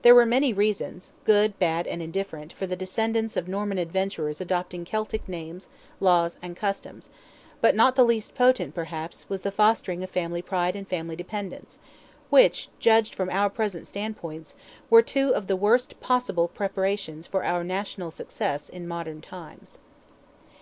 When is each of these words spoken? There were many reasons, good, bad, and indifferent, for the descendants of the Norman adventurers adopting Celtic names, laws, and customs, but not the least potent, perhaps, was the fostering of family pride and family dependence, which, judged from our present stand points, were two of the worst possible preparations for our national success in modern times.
There 0.00 0.14
were 0.14 0.24
many 0.24 0.54
reasons, 0.54 1.12
good, 1.24 1.58
bad, 1.58 1.86
and 1.86 2.00
indifferent, 2.02 2.54
for 2.54 2.66
the 2.66 2.74
descendants 2.74 3.36
of 3.36 3.44
the 3.44 3.50
Norman 3.50 3.76
adventurers 3.76 4.40
adopting 4.40 4.82
Celtic 4.86 5.28
names, 5.28 5.68
laws, 6.00 6.38
and 6.40 6.56
customs, 6.56 7.10
but 7.60 7.74
not 7.74 7.94
the 7.94 8.02
least 8.02 8.34
potent, 8.34 8.74
perhaps, 8.74 9.28
was 9.28 9.42
the 9.42 9.52
fostering 9.52 10.02
of 10.02 10.08
family 10.08 10.40
pride 10.40 10.74
and 10.74 10.88
family 10.88 11.16
dependence, 11.16 11.78
which, 12.30 12.70
judged 12.78 13.14
from 13.14 13.28
our 13.28 13.50
present 13.50 13.86
stand 13.86 14.16
points, 14.16 14.56
were 14.88 15.02
two 15.02 15.34
of 15.34 15.48
the 15.48 15.54
worst 15.56 16.00
possible 16.00 16.48
preparations 16.48 17.26
for 17.26 17.44
our 17.44 17.62
national 17.62 18.10
success 18.10 18.70
in 18.70 18.88
modern 18.88 19.20
times. 19.20 19.80